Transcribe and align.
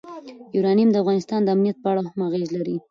یورانیم 0.55 0.89
د 0.91 0.95
افغانستان 1.03 1.39
د 1.43 1.47
امنیت 1.55 1.77
په 1.79 1.87
اړه 1.91 2.01
هم 2.13 2.19
اغېز 2.27 2.49
لري. 2.57 2.75